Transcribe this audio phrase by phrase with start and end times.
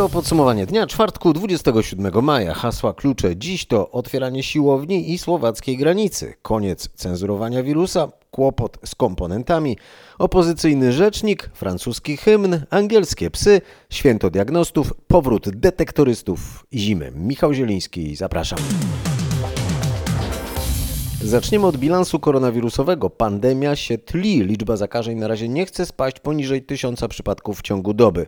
[0.00, 2.54] to podsumowanie dnia czwartku 27 maja.
[2.54, 9.76] Hasła klucze dziś to otwieranie siłowni i słowackiej granicy, koniec cenzurowania wirusa, kłopot z komponentami,
[10.18, 13.60] opozycyjny rzecznik, francuski hymn, angielskie psy,
[13.90, 17.12] święto diagnostów, powrót detektorystów i zimy.
[17.14, 18.58] Michał Zieliński, zapraszam.
[21.24, 23.10] Zaczniemy od bilansu koronawirusowego.
[23.10, 24.44] Pandemia się tli.
[24.44, 28.26] Liczba zakażeń na razie nie chce spaść poniżej tysiąca przypadków w ciągu doby.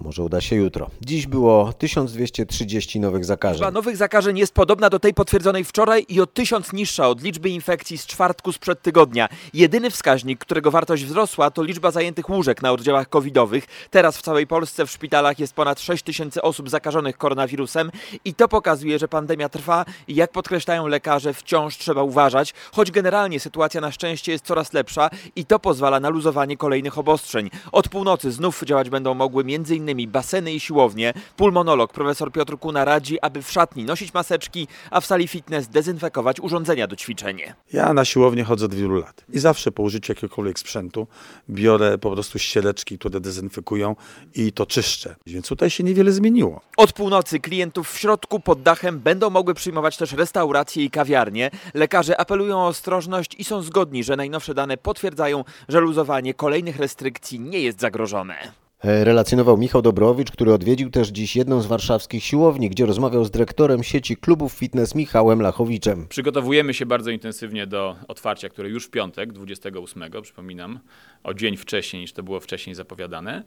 [0.00, 0.90] Może uda się jutro.
[1.00, 3.54] Dziś było 1230 nowych zakażeń.
[3.54, 7.48] Liczba nowych zakażeń jest podobna do tej potwierdzonej wczoraj i o tysiąc niższa od liczby
[7.48, 9.28] infekcji z czwartku sprzed tygodnia.
[9.54, 13.66] Jedyny wskaźnik, którego wartość wzrosła, to liczba zajętych łóżek na oddziałach covidowych.
[13.90, 17.90] Teraz w całej Polsce w szpitalach jest ponad 6 tysięcy osób zakażonych koronawirusem
[18.24, 23.40] i to pokazuje, że pandemia trwa i jak podkreślają lekarze, wciąż trzeba uważać, choć generalnie
[23.40, 27.50] sytuacja na szczęście jest coraz lepsza i to pozwala na luzowanie kolejnych obostrzeń.
[27.72, 31.12] Od północy znów działać będą mogły między innymi baseny i siłownie.
[31.36, 36.40] Pulmonolog profesor Piotr Kuna radzi, aby w szatni nosić maseczki, a w sali fitness dezynfekować
[36.40, 37.54] urządzenia do ćwiczenia.
[37.72, 41.06] Ja na siłownię chodzę od wielu lat i zawsze po użyciu jakiegokolwiek sprzętu
[41.50, 43.96] biorę po prostu ściereczki, które dezynfekują
[44.34, 45.16] i to czyszczę.
[45.26, 46.60] Więc tutaj się niewiele zmieniło.
[46.76, 51.50] Od północy klientów w środku pod dachem będą mogły przyjmować też restauracje i kawiarnie.
[51.74, 57.40] Lekarze apelują o ostrożność i są zgodni, że najnowsze dane potwierdzają, że luzowanie kolejnych restrykcji
[57.40, 58.67] nie jest zagrożone.
[58.84, 63.30] E, Relacjonował Michał Dobrowicz, który odwiedził też dziś jedną z warszawskich siłowni, gdzie rozmawiał z
[63.30, 66.06] dyrektorem sieci klubów fitness Michałem Lachowiczem.
[66.08, 70.78] Przygotowujemy się bardzo intensywnie do otwarcia, które już w piątek, 28, przypominam,
[71.24, 73.42] o dzień wcześniej niż to było wcześniej zapowiadane.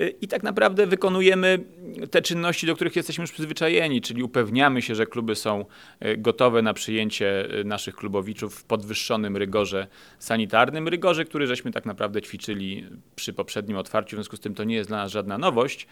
[0.00, 1.64] Y, I tak naprawdę wykonujemy
[2.10, 5.64] te czynności, do których jesteśmy już przyzwyczajeni, czyli upewniamy się, że kluby są
[6.04, 9.86] y, gotowe na przyjęcie naszych klubowiczów w podwyższonym rygorze
[10.18, 12.86] sanitarnym, rygorze, który żeśmy tak naprawdę ćwiczyli
[13.16, 15.86] przy poprzednim otwarciu, w związku z tym to nie jest dla nas żadna nowość.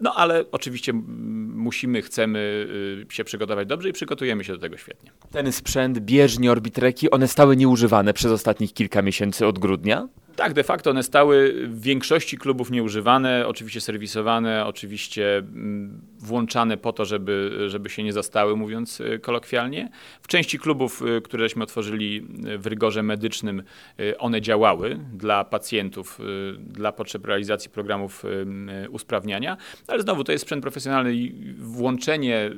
[0.00, 0.92] No ale oczywiście
[1.54, 2.66] musimy, chcemy
[3.10, 5.10] y, się przygotować dobrze i przygotujemy się do tego świetnie.
[5.32, 10.08] Ten sprzęt, bieżnie, orbitreki, one stały nieużywane przez ostatnich kilka miesięcy od grudnia?
[10.36, 16.92] Tak, de facto one stały w większości klubów nieużywane, oczywiście serwisowane, oczywiście mm, włączane po
[16.92, 19.90] to, żeby, żeby się nie zastały, mówiąc y, kolokwialnie.
[20.22, 23.62] W części klubów, y, które żeśmy otworzyli y, w rygorze medycznym,
[24.18, 26.18] one działały dla pacjentów,
[26.58, 28.24] dla potrzeb realizacji programów
[28.90, 32.50] usprawniania, ale znowu to jest sprzęt profesjonalny i włączenie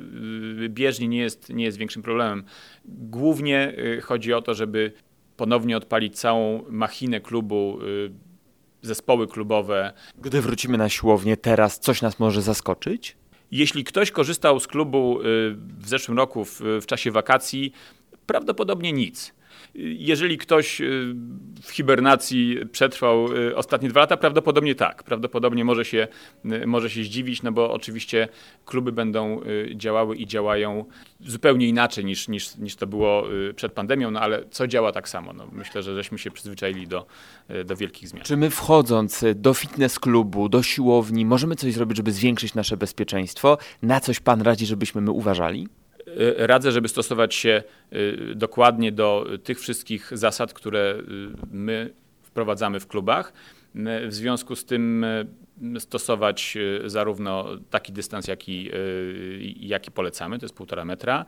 [0.69, 2.43] bieżni nie jest, nie jest większym problemem.
[2.85, 4.93] Głównie chodzi o to, żeby
[5.37, 8.11] ponownie odpalić całą machinę klubu, y,
[8.81, 9.93] zespoły klubowe.
[10.21, 13.17] Gdy wrócimy na siłownię teraz, coś nas może zaskoczyć?
[13.51, 15.23] Jeśli ktoś korzystał z klubu y,
[15.79, 17.73] w zeszłym roku w, w czasie wakacji,
[18.25, 19.33] prawdopodobnie nic.
[19.75, 21.15] Jeżeli ktoś y,
[21.63, 25.03] w hibernacji przetrwał y, ostatnie dwa lata, prawdopodobnie tak.
[25.03, 26.07] Prawdopodobnie może się,
[26.45, 28.27] y, może się zdziwić, no bo oczywiście
[28.65, 29.41] kluby będą
[29.75, 30.85] działały i działają
[31.19, 33.23] zupełnie inaczej niż, niż, niż to było
[33.55, 35.33] przed pandemią, no ale co działa tak samo?
[35.33, 37.05] No, myślę, że żeśmy się przyzwyczaili do,
[37.65, 38.25] do wielkich zmian.
[38.25, 43.57] Czy my wchodząc do fitness klubu, do siłowni, możemy coś zrobić, żeby zwiększyć nasze bezpieczeństwo?
[43.81, 45.67] Na coś pan radzi, żebyśmy my uważali?
[46.19, 47.63] Y, radzę, żeby stosować się
[47.93, 51.03] y, dokładnie do tych wszystkich zasad, które y,
[51.51, 53.33] my wprowadzamy w klubach.
[54.07, 55.05] W związku z tym
[55.79, 58.69] stosować zarówno taki dystans, jaki,
[59.59, 61.25] jaki polecamy, to jest półtora metra,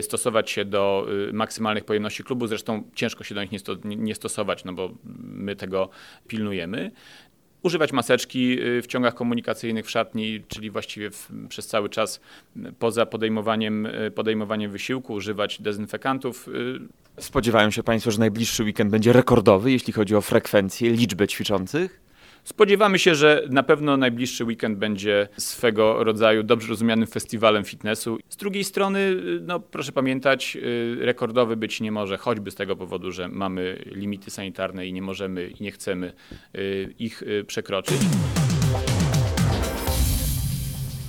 [0.00, 4.72] stosować się do maksymalnych pojemności klubu, zresztą ciężko się do nich nie nie stosować, no
[4.72, 4.90] bo
[5.22, 5.88] my tego
[6.28, 6.90] pilnujemy.
[7.62, 12.20] Używać maseczki y, w ciągach komunikacyjnych w szatni, czyli właściwie w, przez cały czas
[12.78, 16.48] poza podejmowaniem, y, podejmowaniem wysiłku, używać dezynfekantów.
[17.18, 22.07] y, Spodziewają się Państwo, że najbliższy weekend będzie rekordowy, jeśli chodzi o frekwencję, liczbę ćwiczących?
[22.48, 28.18] Spodziewamy się, że na pewno najbliższy weekend będzie swego rodzaju dobrze rozumianym festiwalem fitnessu.
[28.28, 32.76] Z drugiej strony, y, no, proszę pamiętać, y, rekordowy być nie może, choćby z tego
[32.76, 36.12] powodu, że mamy limity sanitarne i nie możemy i nie chcemy
[36.54, 37.98] y, ich przekroczyć.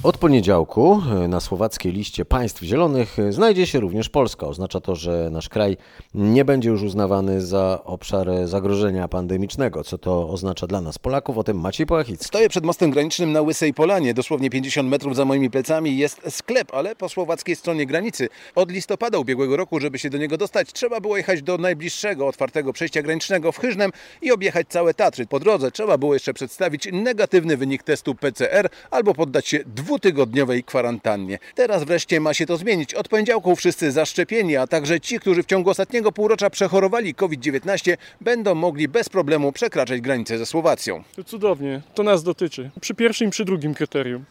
[0.03, 4.47] Od poniedziałku e, na słowackiej liście państw zielonych e, znajdzie się również Polska.
[4.47, 5.77] Oznacza to, że nasz kraj
[6.13, 9.83] nie będzie już uznawany za obszar e, zagrożenia pandemicznego.
[9.83, 11.37] Co to oznacza dla nas Polaków?
[11.37, 12.25] O tym Maciej Połachicki.
[12.25, 14.13] Stoję przed mostem granicznym na Łysej Polanie.
[14.13, 18.29] Dosłownie 50 metrów za moimi plecami jest sklep, ale po słowackiej stronie granicy.
[18.55, 22.73] Od listopada ubiegłego roku, żeby się do niego dostać, trzeba było jechać do najbliższego otwartego
[22.73, 23.91] przejścia granicznego w Chyżnem
[24.21, 25.25] i objechać całe Tatry.
[25.25, 29.59] Po drodze trzeba było jeszcze przedstawić negatywny wynik testu PCR albo poddać się
[29.89, 31.39] dwutygodniowej kwarantannie.
[31.55, 32.93] Teraz wreszcie ma się to zmienić.
[32.93, 38.55] Od poniedziałku wszyscy zaszczepieni, a także ci, którzy w ciągu ostatniego półrocza przechorowali COVID-19, będą
[38.55, 41.03] mogli bez problemu przekraczać granicę ze Słowacją.
[41.15, 42.69] To cudownie, to nas dotyczy.
[42.81, 44.25] Przy pierwszym i przy drugim kryterium.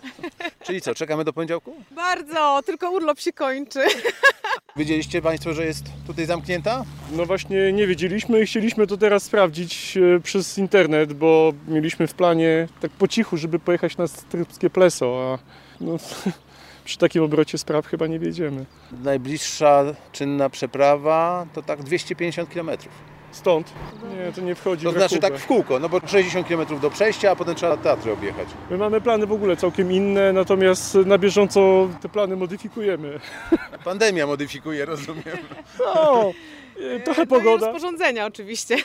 [0.62, 1.74] Czyli co, czekamy do poniedziałku?
[1.90, 3.80] Bardzo, tylko urlop się kończy.
[4.78, 6.84] Wiedzieliście Państwo, że jest tutaj zamknięta?
[7.12, 12.14] No właśnie nie wiedzieliśmy i chcieliśmy to teraz sprawdzić e, przez internet, bo mieliśmy w
[12.14, 15.96] planie tak po cichu, żeby pojechać na Strypskie Pleso, a no,
[16.84, 18.64] przy takim obrocie spraw chyba nie wiedziemy.
[19.02, 22.70] Najbliższa czynna przeprawa to tak 250 km.
[23.32, 23.72] Stąd?
[24.26, 25.30] Nie, to nie wchodzi To w znaczy rachubę.
[25.30, 28.48] tak w kółko, no bo 60 km do przejścia, a potem trzeba Tatry objechać.
[28.70, 33.20] My mamy plany w ogóle całkiem inne, natomiast na bieżąco te plany modyfikujemy.
[33.84, 35.38] Pandemia modyfikuje, rozumiem.
[35.78, 36.32] No,
[36.96, 37.66] e, trochę No pogoda.
[37.66, 38.76] rozporządzenia oczywiście.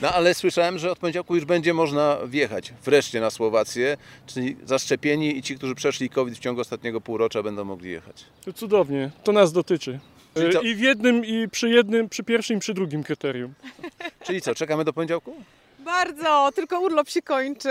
[0.00, 3.96] No ale słyszałem, że od poniedziałku już będzie można wjechać wreszcie na Słowację,
[4.26, 8.24] czyli zaszczepieni i ci, którzy przeszli COVID w ciągu ostatniego półrocza będą mogli jechać.
[8.44, 9.98] To cudownie, to nas dotyczy.
[10.36, 10.60] E, Czyli co?
[10.60, 13.54] I w jednym, i przy jednym, przy pierwszym, i przy drugim kryterium.
[14.26, 15.34] Czyli co, czekamy do poniedziałku?
[15.78, 17.68] Bardzo, tylko urlop się kończy.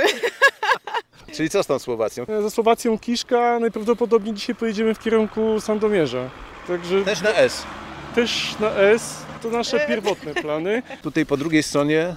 [1.36, 2.26] Czyli co z tą Słowacją?
[2.28, 6.30] E, Za Słowacją Kiszka najprawdopodobniej dzisiaj pojedziemy w kierunku Sandomierza.
[6.68, 7.64] Także Też na S.
[8.16, 10.84] też na S to nasze pierwotne plany.
[11.02, 12.16] Tutaj po drugiej stronie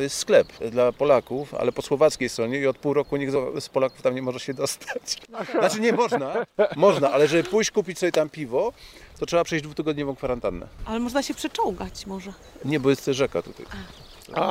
[0.00, 3.68] to jest sklep dla Polaków, ale po słowackiej stronie i od pół roku nikt z
[3.68, 5.20] Polaków tam nie może się dostać.
[5.58, 8.72] Znaczy nie można, można, ale żeby pójść kupić sobie tam piwo,
[9.18, 10.66] to trzeba przejść dwutygodniową kwarantannę.
[10.84, 12.32] Ale można się przeczołgać może.
[12.64, 13.66] Nie, bo jest rzeka tutaj.
[13.70, 14.09] A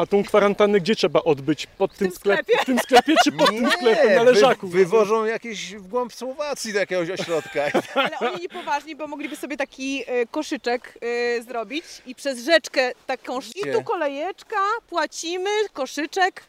[0.09, 1.67] tą kwarantannę gdzie trzeba odbyć?
[1.67, 2.43] Pod tym, tym sklepie?
[2.43, 2.63] sklepie.
[2.63, 4.67] W tym sklepie czy pod tym sklepem na leżaku?
[4.67, 7.61] wy, wywożą jakieś w głąb Słowacji do jakiegoś ośrodka.
[7.93, 13.39] Ale oni niepoważni, bo mogliby sobie taki e, koszyczek e, zrobić i przez rzeczkę taką...
[13.39, 14.59] I tu kolejeczka,
[14.89, 16.43] płacimy, koszyczek.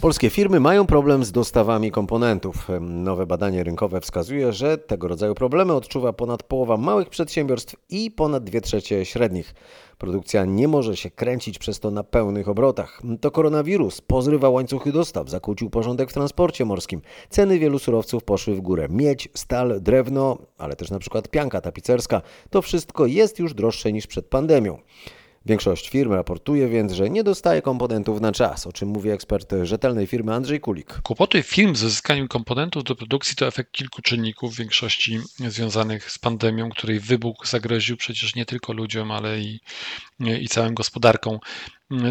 [0.00, 2.68] Polskie firmy mają problem z dostawami komponentów.
[2.80, 8.44] Nowe badanie rynkowe wskazuje, że tego rodzaju problemy odczuwa ponad połowa małych przedsiębiorstw i ponad
[8.44, 9.54] dwie trzecie średnich.
[9.98, 13.02] Produkcja nie może się kręcić przez to na pełnych obrotach.
[13.20, 17.00] To koronawirus pozrywa łańcuchy dostaw, zakłócił porządek w transporcie morskim.
[17.30, 18.88] Ceny wielu surowców poszły w górę.
[18.90, 22.22] Miedź, stal, drewno, ale też na przykład pianka tapicerska.
[22.50, 24.78] To wszystko jest już droższe niż przed pandemią.
[25.46, 30.06] Większość firm raportuje więc, że nie dostaje komponentów na czas, o czym mówi ekspert rzetelnej
[30.06, 31.00] firmy Andrzej Kulik.
[31.02, 36.18] Kłopoty firm z uzyskaniem komponentów do produkcji to efekt kilku czynników, w większości związanych z
[36.18, 39.60] pandemią, której wybuch zagroził przecież nie tylko ludziom, ale i,
[40.20, 41.38] i całym gospodarką.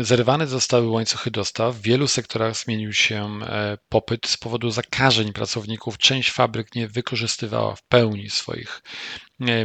[0.02, 5.98] Zerwane zostały łańcuchy dostaw, w wielu sektorach zmienił się e, popyt z powodu zakażeń pracowników.
[5.98, 8.82] Część fabryk nie wykorzystywała w pełni swoich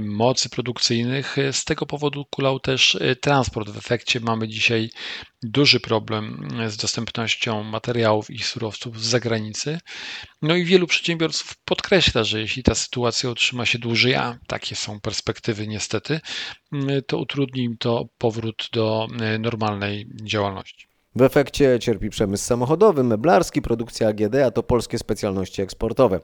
[0.00, 1.36] mocy produkcyjnych.
[1.52, 3.70] Z tego powodu kulał też e, transport.
[3.70, 4.90] W efekcie mamy dzisiaj
[5.42, 9.78] duży problem z dostępnością materiałów i surowców z zagranicy.
[10.42, 15.00] No i wielu przedsiębiorców podkreśla, że jeśli ta sytuacja utrzyma się dłużej, a takie są
[15.00, 16.20] perspektywy niestety,
[17.06, 20.93] to utrudni im to powrót do e, normalnej działalności.
[21.16, 26.20] W efekcie cierpi przemysł samochodowy, meblarski, produkcja AGD, a to polskie specjalności eksportowe.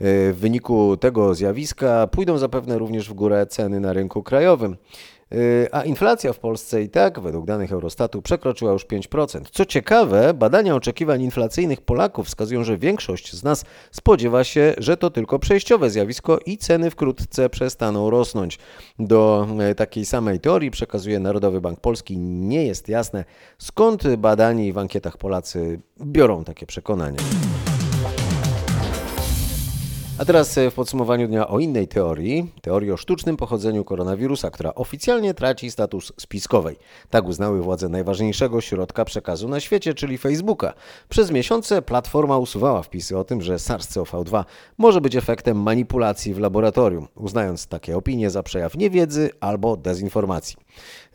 [0.00, 4.76] W wyniku tego zjawiska pójdą zapewne również w górę ceny na rynku krajowym.
[5.72, 9.40] A inflacja w Polsce i tak, według danych Eurostatu, przekroczyła już 5%.
[9.52, 15.10] Co ciekawe, badania oczekiwań inflacyjnych Polaków wskazują, że większość z nas spodziewa się, że to
[15.10, 18.58] tylko przejściowe zjawisko i ceny wkrótce przestaną rosnąć.
[18.98, 19.46] Do
[19.76, 22.18] takiej samej teorii przekazuje Narodowy Bank Polski.
[22.18, 23.24] Nie jest jasne,
[23.58, 27.18] skąd badani w ankietach Polacy biorą takie przekonanie.
[30.20, 35.34] A teraz w podsumowaniu dnia o innej teorii, teorii o sztucznym pochodzeniu koronawirusa, która oficjalnie
[35.34, 36.76] traci status spiskowej.
[37.10, 40.74] Tak uznały władze najważniejszego środka przekazu na świecie, czyli Facebooka.
[41.08, 44.44] Przez miesiące platforma usuwała wpisy o tym, że SARS-CoV-2
[44.78, 50.56] może być efektem manipulacji w laboratorium, uznając takie opinie za przejaw niewiedzy albo dezinformacji.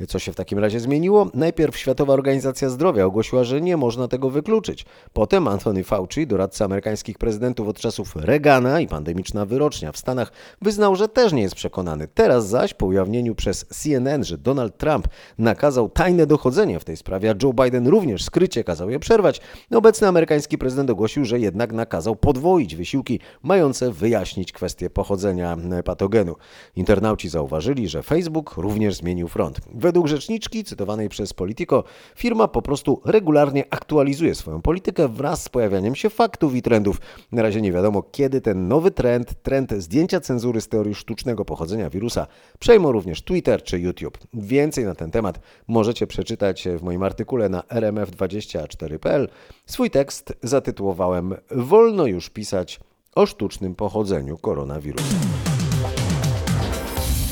[0.08, 1.30] Co się w takim razie zmieniło?
[1.34, 4.86] Najpierw Światowa Organizacja Zdrowia ogłosiła, że nie można tego wykluczyć.
[5.14, 10.32] Potem Anthony Fauci, doradca amerykańskich prezydentów od czasów Reagana i pandemiczna wyrocznia w Stanach,
[10.62, 12.08] wyznał, że też nie jest przekonany.
[12.08, 15.08] Teraz zaś, po ujawnieniu przez CNN, że Donald Trump
[15.38, 20.08] nakazał tajne dochodzenie w tej sprawie, a Joe Biden również skrycie kazał je przerwać, obecny
[20.08, 26.36] amerykański prezydent ogłosił, że jednak nakazał podwoić wysiłki mające wyjaśnić kwestię pochodzenia patogenu.
[26.76, 29.45] Internauci zauważyli, że Facebook również zmienił front.
[29.74, 31.84] Według rzeczniczki cytowanej przez Politico,
[32.16, 37.02] firma po prostu regularnie aktualizuje swoją politykę wraz z pojawianiem się faktów i trendów.
[37.32, 41.90] Na razie nie wiadomo, kiedy ten nowy trend, trend zdjęcia cenzury z teorii sztucznego pochodzenia
[41.90, 42.28] wirusa,
[42.60, 44.18] przejmą również Twitter czy YouTube.
[44.34, 49.28] Więcej na ten temat możecie przeczytać w moim artykule na rmf24.pl.
[49.66, 52.80] Swój tekst zatytułowałem Wolno już pisać
[53.16, 55.55] o sztucznym pochodzeniu koronawirusa.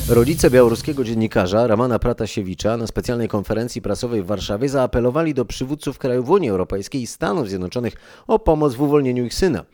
[0.08, 6.28] Rodzice białoruskiego dziennikarza Ramana Pratasiewicza na specjalnej konferencji prasowej w Warszawie zaapelowali do przywódców krajów
[6.28, 7.94] Unii Europejskiej i Stanów Zjednoczonych
[8.26, 9.64] o pomoc w uwolnieniu ich syna.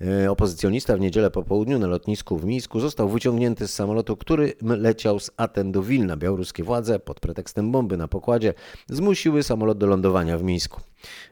[0.00, 4.52] E, Opozycjonista w niedzielę po południu na lotnisku w Mińsku został wyciągnięty z samolotu, który
[4.62, 6.16] leciał z Aten do Wilna.
[6.16, 8.54] Białoruskie władze pod pretekstem bomby na pokładzie
[8.88, 10.80] zmusiły samolot do lądowania w Mińsku.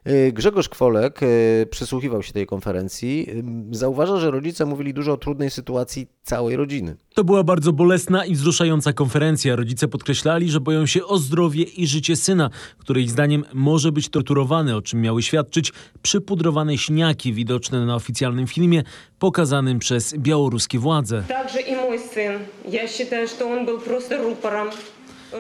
[0.06, 3.28] E, Grzegorz Kwolek e, przysłuchiwał się tej konferencji.
[3.72, 6.96] E, Zauważa, że rodzice mówili dużo o trudnej sytuacji całej rodziny.
[7.14, 9.56] To była bardzo bolesna i wzruszająca konferencja.
[9.56, 14.10] Rodzice podkreślali, że boją się o zdrowie i życie syna, który ich zdaniem może być
[14.10, 18.84] torturowany, o czym miały świadczyć przypudrowane śniaki widoczne na oficjalnym filmie
[19.20, 21.24] pokazanym przez białoruskie władze.
[21.28, 22.40] Также и мой сын.
[22.72, 24.68] Я считаю, что он был просто рупором.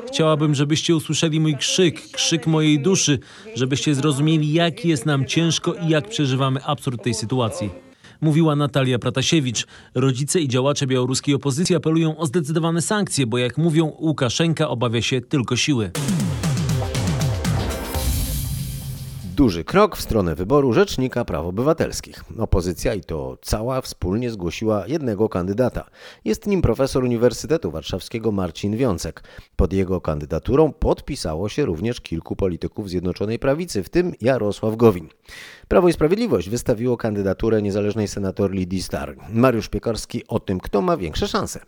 [0.08, 3.18] Chciałabym, żebyście usłyszeli mój krzyk, krzyk mojej duszy,
[3.54, 7.70] żebyście zrozumieli, jak jest nam ciężko i jak przeżywamy absurd tej sytuacji.
[8.20, 9.66] Mówiła Natalia Pratasiewicz.
[9.94, 15.20] Rodzice i działacze białoruskiej opozycji apelują o zdecydowane sankcje, bo jak mówią, Łukaszenka obawia się
[15.20, 15.90] tylko siły.
[19.40, 22.24] Duży krok w stronę wyboru Rzecznika Praw Obywatelskich.
[22.38, 25.90] Opozycja i to cała wspólnie zgłosiła jednego kandydata.
[26.24, 29.22] Jest nim profesor Uniwersytetu Warszawskiego Marcin Wiącek.
[29.56, 35.08] Pod jego kandydaturą podpisało się również kilku polityków Zjednoczonej Prawicy, w tym Jarosław Gowin.
[35.68, 39.16] Prawo i Sprawiedliwość wystawiło kandydaturę niezależnej senator Lidii Star.
[39.32, 41.60] Mariusz Piekarski o tym, kto ma większe szanse.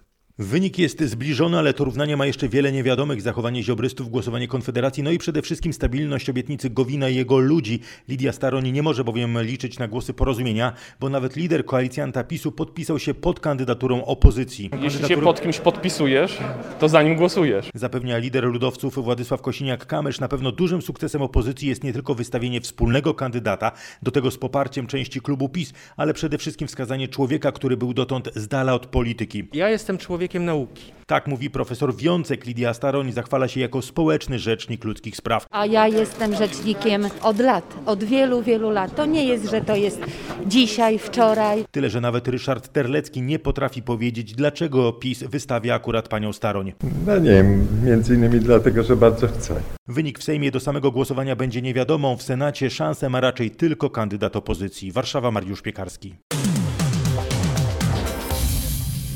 [0.42, 3.22] Wynik jest zbliżony, ale to równanie ma jeszcze wiele niewiadomych.
[3.22, 7.80] Zachowanie ziobrystów, głosowanie Konfederacji, no i przede wszystkim stabilność obietnicy Gowina i jego ludzi.
[8.08, 12.98] Lidia Staroń nie może bowiem liczyć na głosy porozumienia, bo nawet lider koalicjanta PiSu podpisał
[12.98, 14.70] się pod kandydaturą opozycji.
[14.80, 16.38] Jeśli się pod kimś podpisujesz,
[16.80, 17.70] to za nim głosujesz.
[17.74, 20.20] Zapewnia lider ludowców Władysław Kosiniak-Kamysz.
[20.20, 23.72] Na pewno dużym sukcesem opozycji jest nie tylko wystawienie wspólnego kandydata,
[24.02, 28.30] do tego z poparciem części klubu PiS, ale przede wszystkim wskazanie człowieka, który był dotąd
[28.34, 29.48] z dala od polityki.
[29.52, 30.92] Ja jestem człowiekiem nauki.
[31.06, 32.46] Tak mówi profesor Wiącek.
[32.46, 35.46] Lidia Staroń zachwala się jako społeczny rzecznik ludzkich spraw.
[35.50, 38.96] A ja jestem rzecznikiem od lat, od wielu, wielu lat.
[38.96, 40.00] To nie jest, że to jest
[40.46, 41.64] dzisiaj, wczoraj.
[41.70, 46.72] Tyle, że nawet Ryszard Terlecki nie potrafi powiedzieć, dlaczego PiS wystawia akurat panią Staroń.
[47.06, 49.54] No nie wiem, między innymi dlatego, że bardzo chcę.
[49.88, 52.16] Wynik w Sejmie do samego głosowania będzie niewiadomą.
[52.16, 54.92] W Senacie szansę ma raczej tylko kandydat opozycji.
[54.92, 56.14] Warszawa Mariusz Piekarski.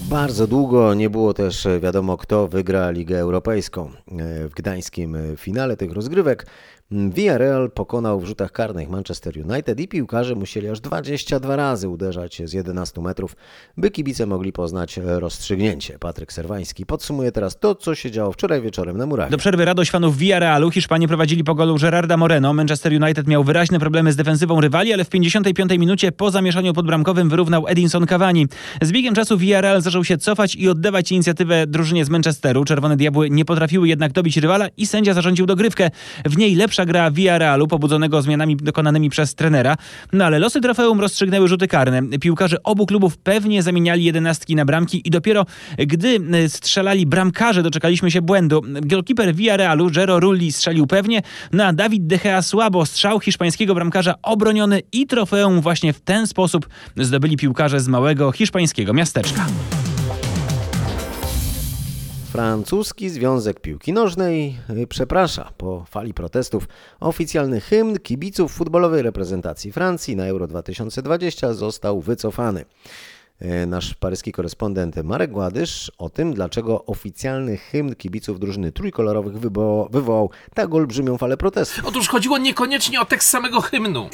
[0.09, 3.91] Bardzo długo nie było też wiadomo, kto wygra Ligę Europejską.
[4.49, 6.47] W gdańskim finale tych rozgrywek
[6.91, 12.53] Villarreal pokonał w rzutach karnych Manchester United i piłkarze musieli aż 22 razy uderzać z
[12.53, 13.37] 11 metrów,
[13.77, 15.99] by kibice mogli poznać rozstrzygnięcie.
[15.99, 19.31] Patryk Serwański podsumuje teraz to, co się działo wczoraj wieczorem na murawie.
[19.31, 20.71] Do przerwy radość fanów Villarrealu.
[20.71, 22.55] Hiszpanie prowadzili po golu Gerarda Moreno.
[22.55, 27.29] Manchester United miał wyraźne problemy z defensywą rywali, ale w 55 minucie po zamieszaniu podbramkowym
[27.29, 28.47] wyrównał Edinson Cavani.
[28.83, 32.65] Z biegiem czasu Villarreal zaczął się cofać i oddawać inicjatywę drużynie z Manchesteru.
[32.65, 35.91] Czerwone Diabły nie potrafiły jednak dobić rywala i sędzia zarządził dogrywkę.
[36.25, 39.77] W niej lepsza gra Villarrealu, pobudzonego zmianami dokonanymi przez trenera.
[40.13, 42.03] No ale losy trofeum rozstrzygnęły rzuty karne.
[42.21, 45.47] Piłkarze obu klubów pewnie zamieniali jedenastki na bramki i dopiero
[45.79, 46.19] gdy
[46.49, 48.63] strzelali bramkarze, doczekaliśmy się błędu.
[48.83, 54.15] Golkiper Villarrealu, Jero Rulli strzelił pewnie, no a Dawid De Gea słabo strzał hiszpańskiego bramkarza
[54.23, 59.47] obroniony i trofeum właśnie w ten sposób zdobyli piłkarze z małego hiszpańskiego miasteczka.
[62.37, 64.57] Francuski Związek Piłki Nożnej
[64.89, 66.69] przeprasza po fali protestów.
[67.01, 72.65] Oficjalny hymn kibiców futbolowej reprezentacji Francji na Euro 2020 został wycofany.
[73.67, 80.31] Nasz paryski korespondent Marek Gładysz o tym, dlaczego oficjalny hymn kibiców drużyny trójkolorowych wywołał, wywołał
[80.55, 81.85] tak olbrzymią falę protestów.
[81.85, 84.09] Otóż chodziło niekoniecznie o tekst samego hymnu.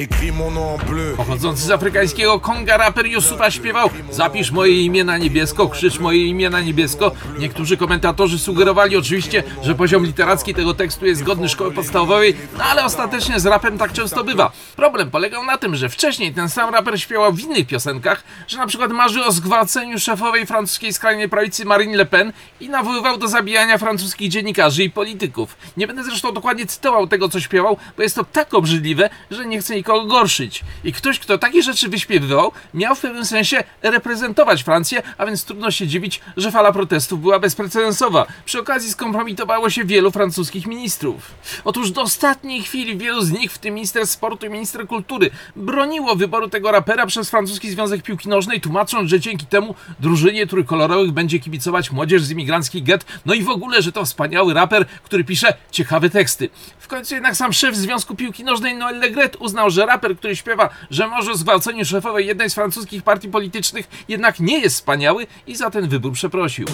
[1.16, 6.50] Pochodzący z afrykańskiego Konga raper Yusufa śpiewał Zapisz moje imię na niebiesko, krzycz moje imię
[6.50, 7.12] na niebiesko.
[7.38, 12.84] Niektórzy komentatorzy sugerowali oczywiście, że poziom literacki tego tekstu jest godny szkoły podstawowej, no ale
[12.84, 14.52] ostatecznie z rapem tak często bywa.
[14.76, 18.66] Problem polegał na tym, że wcześniej ten sam raper śpiewał w innych piosenkach, że na
[18.66, 23.78] przykład marzy o zgwałceniu szefowej francuskiej skrajnej prawicy Marine Le Pen i nawoływał do zabijania
[23.78, 25.56] francuskich dziennikarzy i polityków.
[25.76, 29.60] Nie będę zresztą dokładnie cytował tego, co śpiewał, bo jest to tak obrzydliwe, że nie
[29.60, 30.64] chcę nikogo gorszyć.
[30.84, 35.70] I ktoś, kto takie rzeczy wyśpiewywał, miał w pewnym sensie reprezentować Francję, a więc trudno
[35.70, 38.26] się dziwić, że fala protestów była bezprecedensowa.
[38.44, 41.30] Przy okazji skompromitowało się wielu francuskich ministrów.
[41.64, 46.16] Otóż do ostatniej chwili wielu z nich, w tym minister sportu i minister kultury, broniło
[46.16, 51.38] wyboru tego rapera przez francuski Związek Piłki Nożnej, tłumacząc, że dzięki temu drużynie trójkolorowych będzie
[51.38, 55.54] kibicować młodzież z imigranckich get, no i w ogóle, że to wspaniały raper, który pisze
[55.70, 56.48] ciekawe teksty.
[56.78, 60.68] W końcu jednak sam szef Związku Piłki Nożnej Noël Legret uznał, że raper, który śpiewa,
[60.90, 65.56] że może o zgwałceniu szefowej jednej z francuskich partii politycznych jednak nie jest wspaniały i
[65.56, 66.66] za ten wybór przeprosił.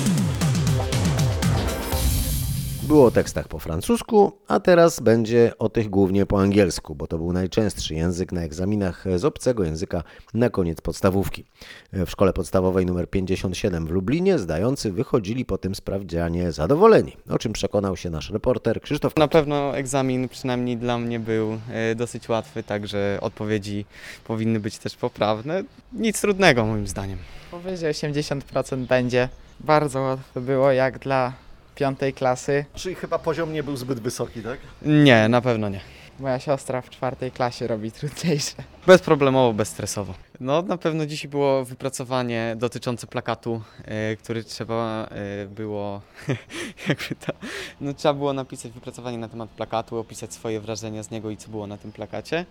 [2.88, 7.18] Było o tekstach po francusku, a teraz będzie o tych głównie po angielsku, bo to
[7.18, 10.02] był najczęstszy język na egzaminach z obcego języka
[10.34, 11.44] na koniec podstawówki.
[11.92, 17.52] W szkole podstawowej nr 57 w Lublinie zdający wychodzili po tym sprawdzianie zadowoleni, o czym
[17.52, 22.62] przekonał się nasz reporter Krzysztof Na pewno egzamin przynajmniej dla mnie był e, dosyć łatwy,
[22.62, 23.84] także odpowiedzi
[24.24, 25.64] powinny być też poprawne.
[25.92, 27.18] Nic trudnego moim zdaniem.
[27.50, 29.28] Powyżej 80% będzie.
[29.60, 31.47] Bardzo łatwo było jak dla
[31.78, 32.64] piątej klasy.
[32.74, 34.58] Czyli chyba poziom nie był zbyt wysoki, tak?
[34.82, 35.80] Nie, na pewno nie.
[36.20, 38.54] Moja siostra w czwartej klasie robi trudniejsze.
[38.86, 40.14] Bezproblemowo, bezstresowo.
[40.40, 46.00] No na pewno dzisiaj było wypracowanie dotyczące plakatu, e, który trzeba e, było,
[46.88, 47.32] jakby to,
[47.80, 51.48] no trzeba było napisać wypracowanie na temat plakatu, opisać swoje wrażenia z niego i co
[51.48, 52.46] było na tym plakacie.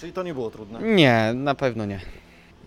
[0.00, 0.82] Czyli to nie było trudne.
[0.82, 2.00] Nie, na pewno nie.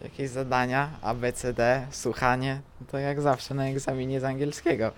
[0.02, 4.92] Jakieś zadania, A, B, C, D, słuchanie, no to jak zawsze na egzaminie z angielskiego.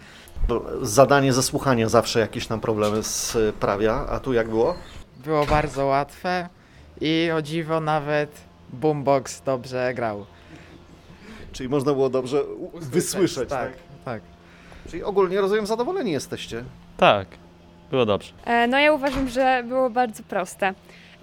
[0.48, 4.75] Bo Zadanie ze słuchania zawsze jakieś nam problemy sprawia, a tu jak było?
[5.18, 6.50] Było bardzo łatwe
[7.01, 8.32] i o dziwo nawet
[8.74, 10.25] boombox dobrze grał.
[11.51, 13.72] Czyli można było dobrze u- wysłyszeć, tak?
[13.72, 14.22] tak, tak.
[14.89, 16.63] Czyli ogólnie rozumiem zadowoleni jesteście.
[16.98, 17.27] Tak,
[17.91, 18.34] było dobrze.
[18.46, 20.74] E, No ja uważam, że było bardzo proste.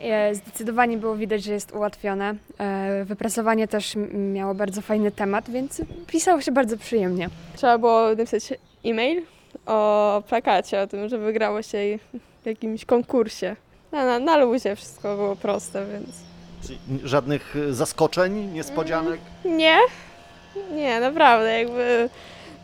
[0.00, 2.34] E, Zdecydowanie było widać, że jest ułatwione.
[2.58, 7.28] E, Wypracowanie też miało bardzo fajny temat, więc pisało się bardzo przyjemnie.
[7.56, 9.22] Trzeba było napisać e-mail
[9.66, 11.78] o plakacie, o tym, że wygrało się
[12.42, 13.56] w jakimś konkursie.
[13.92, 16.06] Na, na, na luzie wszystko było proste, więc...
[16.66, 19.20] Czyli żadnych y, zaskoczeń, niespodzianek?
[19.44, 19.78] Nie,
[20.74, 22.08] nie, naprawdę, jakby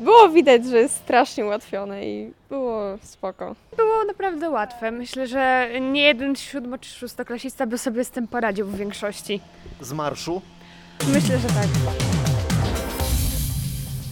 [0.02, 3.56] było widać, że jest strasznie ułatwione i było spoko.
[3.76, 4.90] Było naprawdę łatwe.
[4.90, 9.40] Myślę, że nie jeden siódmo czy szóstoklasista by sobie z tym poradził w większości.
[9.80, 10.42] Z marszu?
[11.08, 11.66] Myślę, że tak.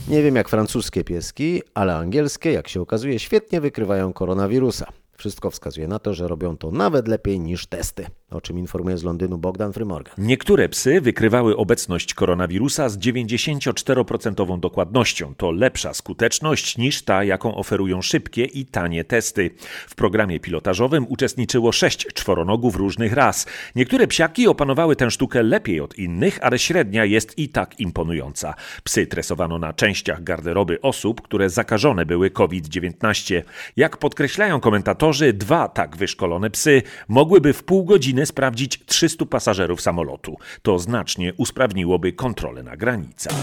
[0.09, 4.87] Nie wiem jak francuskie pieski, ale angielskie, jak się okazuje, świetnie wykrywają koronawirusa.
[5.17, 9.05] Wszystko wskazuje na to, że robią to nawet lepiej niż testy, o czym informuje z
[9.05, 10.15] Londynu Bogdan Frymorgan.
[10.19, 15.35] Niektóre psy wykrywały obecność koronawirusa z 94% dokładnością.
[15.35, 19.51] To lepsza skuteczność niż ta, jaką oferują szybkie i tanie testy.
[19.89, 23.47] W programie pilotażowym uczestniczyło sześć czworonogów różnych ras.
[23.77, 28.55] Niektóre psiaki opanowały tę sztukę lepiej od innych, ale średnia jest i tak imponująca.
[28.85, 33.43] Psy tresowano na częściach garderoby osób, które zakażone były COVID-19.
[33.77, 40.37] Jak podkreślają komentatorzy, dwa tak wyszkolone psy mogłyby w pół godziny sprawdzić 300 pasażerów samolotu.
[40.63, 43.35] To znacznie usprawniłoby kontrolę na granicach.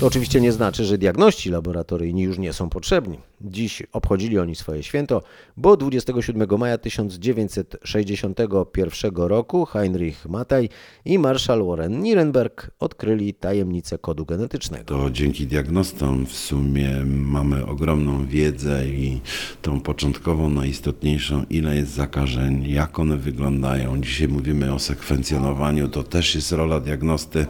[0.00, 3.18] To oczywiście nie znaczy, że diagności laboratoryjni już nie są potrzebni.
[3.40, 5.22] Dziś obchodzili oni swoje święto,
[5.56, 10.68] bo 27 maja 1961 roku Heinrich Mattei
[11.04, 14.84] i marszał Warren Nirenberg odkryli tajemnicę kodu genetycznego.
[14.84, 19.20] To dzięki diagnostom w sumie mamy ogromną wiedzę i
[19.62, 24.00] tą początkową, najistotniejszą, ile jest zakażeń, jak one wyglądają.
[24.00, 27.46] Dzisiaj mówimy o sekwencjonowaniu, to też jest rola diagnosty.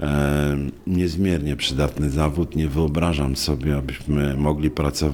[0.00, 2.56] E, niezmiernie przydatny zawód.
[2.56, 5.05] Nie wyobrażam sobie, abyśmy mogli pracować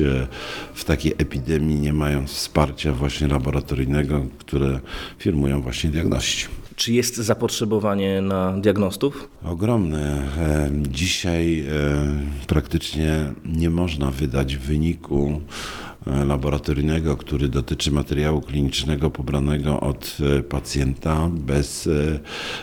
[0.00, 0.26] e,
[0.74, 4.80] w takiej epidemii, nie mając wsparcia właśnie laboratoryjnego, które
[5.18, 6.46] firmują właśnie diagności.
[6.76, 9.28] Czy jest zapotrzebowanie na diagnostów?
[9.44, 10.28] Ogromne.
[10.38, 11.66] E, Dzisiaj e,
[12.46, 15.40] praktycznie nie można wydać wyniku
[16.06, 22.18] laboratoryjnego, który dotyczy materiału klinicznego pobranego od e, pacjenta bez e,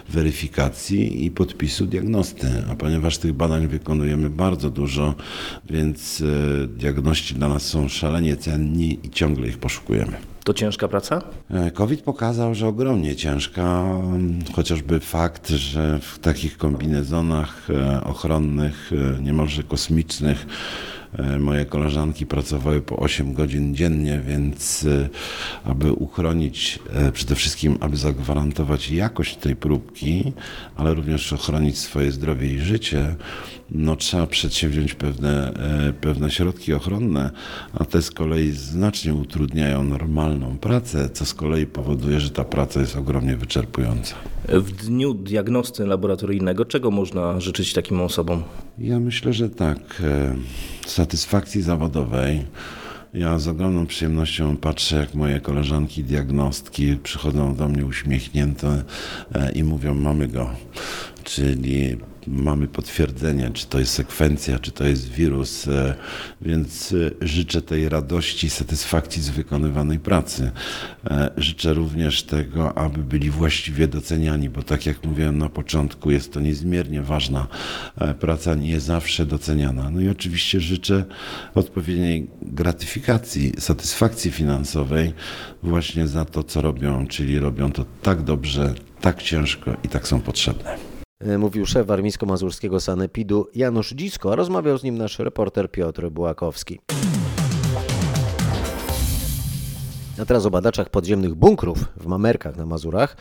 [0.10, 2.48] weryfikacji i podpisu diagnosty.
[2.72, 5.16] A ponieważ tych badań wykonujemy bardzo dużo,
[5.70, 6.24] więc
[6.64, 10.14] e, diagności dla nas są szalenie cenni i ciągle ich poszukujemy.
[10.44, 11.22] To ciężka praca?
[11.50, 13.86] E, COVID pokazał, że ogromnie ciężka,
[14.54, 21.03] chociażby fakt, że w takich kombinezonach e, ochronnych, e, niemalże kosmicznych, e,
[21.40, 25.10] moje koleżanki pracowały po 8 godzin dziennie, więc e,
[25.66, 30.34] aby uchronić, e, przede wszystkim, aby zagwarantować jakość tej próbki,
[30.76, 33.16] ale również ochronić swoje zdrowie i życie,
[33.72, 37.32] no trzeba przedsięwziąć pewne, e, pewne środki ochronne,
[37.74, 42.80] a te z kolei znacznie utrudniają normalną pracę, co z kolei powoduje, że ta praca
[42.80, 44.16] jest ogromnie wyczerpująca.
[44.50, 48.44] W dniu diagnosty laboratoryjnego czego można życzyć takim osobom?
[48.78, 50.02] Ja myślę, że tak.
[50.04, 50.36] e,
[50.86, 52.46] Satysfakcji zawodowej.
[53.14, 58.84] Ja z ogromną przyjemnością patrzę, jak moje koleżanki diagnostki przychodzą do mnie uśmiechnięte
[59.36, 60.50] e, i mówią: Mamy go.
[61.24, 65.96] Czyli mamy potwierdzenie, czy to jest sekwencja, czy to jest wirus, e,
[66.42, 70.52] więc e, życzę tej radości, satysfakcji z wykonywanej pracy.
[71.06, 76.34] E, Życzę również tego, aby byli właściwie doceniani, bo tak jak mówiłem na początku, jest
[76.34, 77.48] to niezmiernie ważna
[78.20, 79.90] praca, nie zawsze doceniana.
[79.90, 81.06] No i oczywiście życzę
[81.56, 85.14] odpowiedniej gratyfikacji, satysfakcji finansowej
[85.64, 90.22] właśnie za to, co robią, czyli robią to tak dobrze, tak ciężko i tak są
[90.22, 90.93] potrzebne.
[91.20, 96.80] E, Mówił szef warmińsko-mazurskiego sanepidu Janusz Dzisko, a rozmawiał z nim nasz reporter Piotr Bułakowski.
[100.22, 103.18] A teraz o badaczach podziemnych bunkrów w Mamerkach na Mazurach.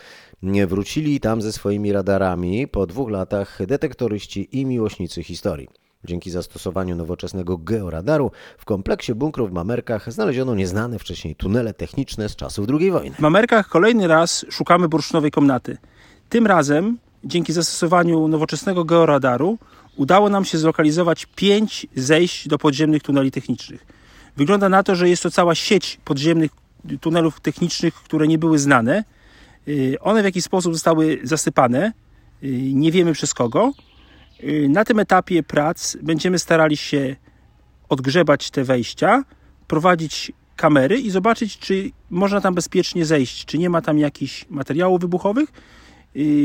[0.67, 5.69] Wrócili tam ze swoimi radarami po dwóch latach detektoryści i miłośnicy historii.
[6.05, 12.37] Dzięki zastosowaniu nowoczesnego georadaru w kompleksie bunkrów w Mamerkach znaleziono nieznane wcześniej tunele techniczne z
[12.37, 13.17] czasów II wojny.
[13.17, 15.79] W Mamerkach kolejny raz szukamy bursztynowej komnaty.
[16.29, 19.59] Tym razem, dzięki zastosowaniu nowoczesnego georadaru,
[19.97, 23.87] udało nam się zlokalizować pięć zejść do podziemnych tuneli technicznych.
[24.37, 26.51] Wygląda na to, że jest to cała sieć podziemnych
[27.01, 29.05] tunelów technicznych, które nie były znane.
[29.67, 31.93] Yy, One w jakiś sposób zostały zasypane,
[32.43, 33.73] yy, nie wiemy przez kogo.
[34.41, 37.17] Yy, Na tym etapie prac będziemy starali się
[37.89, 39.25] odgrzebać te wejścia,
[39.67, 45.01] prowadzić kamery i zobaczyć, czy można tam bezpiecznie zejść, czy nie ma tam jakichś materiałów
[45.01, 45.53] wybuchowych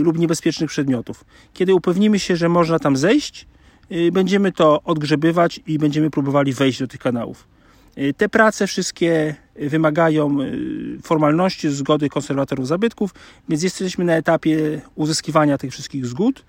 [0.04, 1.26] lub niebezpiecznych przedmiotów.
[1.54, 3.48] Kiedy upewnimy się, że można tam zejść,
[3.90, 7.48] yy, będziemy to odgrzebywać i będziemy próbowali wejść do tych kanałów.
[7.96, 13.14] Yy, Te prace wszystkie wymagają yy, formalności, zgody konserwatorów zabytków,
[13.50, 16.44] więc jesteśmy na etapie uzyskiwania tych wszystkich zgód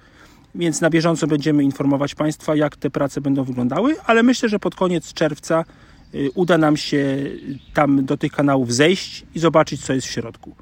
[0.55, 4.75] więc na bieżąco będziemy informować Państwa, jak te prace będą wyglądały, ale myślę, że pod
[4.75, 5.65] koniec czerwca
[6.15, 7.17] y, uda nam się
[7.75, 10.55] tam do tych kanałów zejść i zobaczyć, co jest w środku.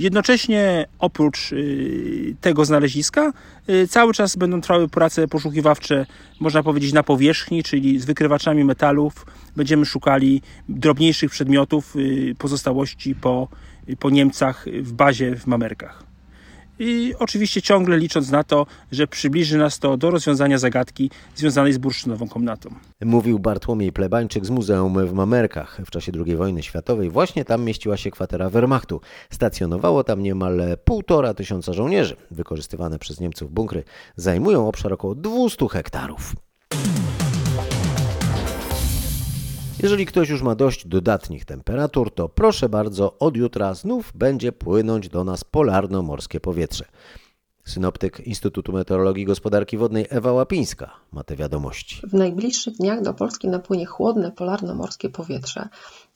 [0.00, 3.32] Jednocześnie oprócz y, tego znaleziska
[3.68, 6.06] y, cały czas będą trwały prace poszukiwawcze,
[6.40, 9.26] można powiedzieć, na powierzchni, czyli z wykrywaczami metalów.
[9.56, 13.48] Będziemy szukali drobniejszych przedmiotów, y, pozostałości po,
[13.98, 16.09] po Niemcach w bazie w Mamerkach.
[16.82, 21.78] I oczywiście ciągle licząc na to, że przybliży nas to do rozwiązania zagadki związanej z
[21.78, 22.70] bursztynową komnatą.
[23.00, 25.80] Mówił Bartłomiej Plebańczyk z Muzeum w Mamerkach.
[25.86, 29.00] W czasie II wojny światowej właśnie tam mieściła się kwatera Wehrmachtu.
[29.30, 32.16] Stacjonowało tam niemal półtora tysiąca żołnierzy.
[32.30, 33.84] Wykorzystywane przez Niemców bunkry
[34.16, 36.34] zajmują obszar około 200 hektarów.
[39.82, 45.08] Jeżeli ktoś już ma dość dodatnich temperatur, to proszę bardzo, od jutra znów będzie płynąć
[45.08, 46.84] do nas polarno-morskie powietrze.
[47.64, 52.00] Synoptyk Instytutu Meteorologii i Gospodarki Wodnej Ewa Łapińska ma te wiadomości.
[52.06, 55.68] W najbliższych dniach do Polski napłynie chłodne polarno-morskie powietrze,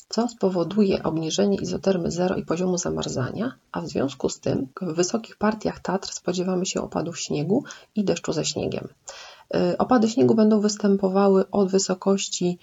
[0.09, 5.37] co spowoduje obniżenie izotermy zero i poziomu zamarzania, a w związku z tym w wysokich
[5.37, 8.88] partiach Tatr spodziewamy się opadów śniegu i deszczu ze śniegiem.
[9.57, 12.59] Y, Opady śniegu będą występowały od wysokości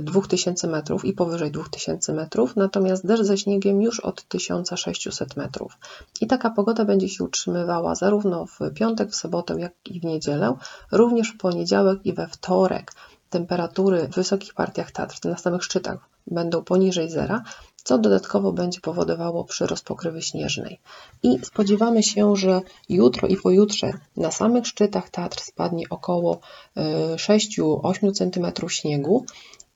[0.00, 5.78] 2000 metrów i powyżej 2000 metrów, natomiast deszcz ze śniegiem już od 1600 metrów.
[6.20, 10.54] I taka pogoda będzie się utrzymywała zarówno w piątek, w sobotę, jak i w niedzielę,
[10.92, 12.92] również w poniedziałek i we wtorek.
[13.30, 17.42] Temperatury w wysokich partiach Tatr, na samych szczytach, będą poniżej zera,
[17.84, 20.80] co dodatkowo będzie powodowało przyrost pokrywy śnieżnej.
[21.22, 26.40] I spodziewamy się, że jutro i pojutrze na samych szczytach Tatr spadnie około
[26.76, 26.80] y,
[27.16, 29.24] 6-8 cm śniegu.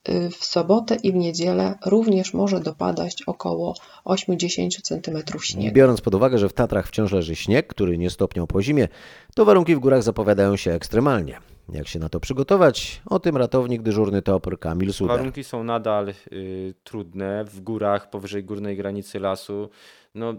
[0.09, 5.75] Y, W sobotę i w niedzielę również może dopadać około 8-10 cm śniegu.
[5.75, 8.87] Biorąc pod uwagę, że w Tatrach wciąż leży śnieg, który nie stopniał po zimie,
[9.35, 11.39] to warunki w górach zapowiadają się ekstremalnie.
[11.69, 13.01] Jak się na to przygotować?
[13.05, 15.17] O tym ratownik dyżurny TOPR Kamil Suder.
[15.17, 17.45] Warunki są nadal y, trudne.
[17.45, 19.69] W górach, powyżej górnej granicy lasu,
[20.15, 20.33] no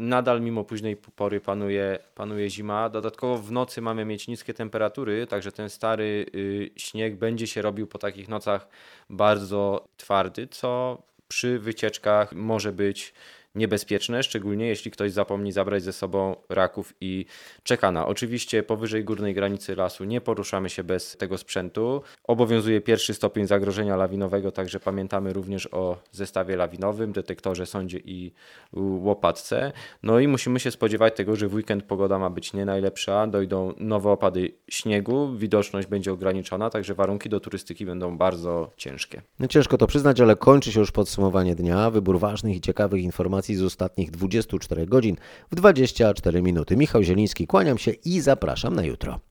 [0.00, 2.88] nadal mimo późnej pory panuje, panuje zima.
[2.88, 7.86] Dodatkowo w nocy mamy mieć niskie temperatury, także ten stary y, śnieg będzie się robił
[7.86, 8.68] po takich nocach
[9.10, 13.14] bardzo twardy, co przy wycieczkach może być
[13.54, 17.26] niebezpieczne, szczególnie jeśli ktoś zapomni zabrać ze sobą raków i
[17.62, 18.06] czekana.
[18.06, 22.02] Oczywiście powyżej górnej granicy lasu nie poruszamy się bez tego sprzętu.
[22.24, 28.32] Obowiązuje pierwszy stopień zagrożenia lawinowego, także pamiętamy również o zestawie lawinowym, detektorze sondzie i
[28.72, 29.72] łopatce.
[30.02, 33.74] No i musimy się spodziewać tego, że w weekend pogoda ma być nie najlepsza, dojdą
[33.78, 39.22] nowe opady śniegu, widoczność będzie ograniczona, także warunki do turystyki będą bardzo ciężkie.
[39.38, 41.90] No ciężko to przyznać, ale kończy się już podsumowanie dnia.
[41.90, 43.02] Wybór ważnych i ciekawych
[43.40, 45.16] informacji z ostatnich 24 godzin
[45.50, 46.76] w 24 minuty.
[46.76, 49.29] Michał Zieliński, kłaniam się i zapraszam na jutro.